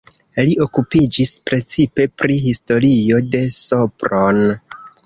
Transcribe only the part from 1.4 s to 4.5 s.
precipe pri historio de Sopron.